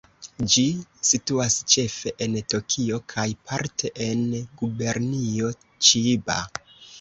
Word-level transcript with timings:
Ĝi 0.51 0.61
situas 1.09 1.57
ĉefe 1.73 2.13
en 2.27 2.37
Tokio 2.53 2.97
kaj 3.13 3.27
parte 3.51 3.93
en 4.07 4.25
Gubernio 4.63 5.53
Ĉiba. 5.91 6.41